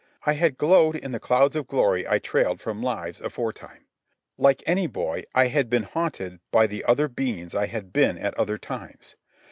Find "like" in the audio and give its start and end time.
4.35-4.63